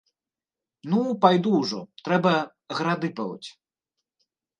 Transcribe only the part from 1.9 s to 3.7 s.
трэба грады палоць.